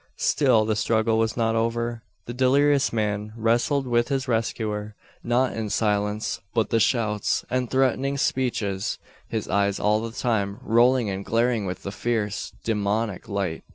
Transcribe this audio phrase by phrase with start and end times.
[0.17, 2.01] Still the struggle was not over.
[2.25, 8.17] The delirious man wrestled with his rescuer not in silence, but with shouts and threatening
[8.17, 8.97] speeches
[9.29, 13.61] his eyes all the time rolling and glaring with a fierce, demoniac light.